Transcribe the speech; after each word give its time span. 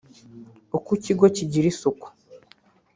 uko 0.77 0.89
ikigo 0.97 1.25
kigira 1.35 1.67
isuku 1.71 2.07